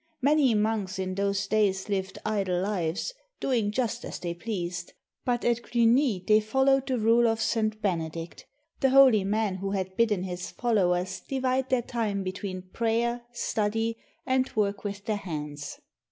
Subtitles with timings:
[0.23, 4.93] Many monks in those days lived idle lives, doing just as they pleased.
[5.25, 7.79] But at Cluni they fol lowed the rule of St.
[7.83, 8.47] Benedict,
[8.79, 13.95] the holy man who had bidden his followers divide their time betw^een prayer, study,
[14.25, 15.77] and work with their hands.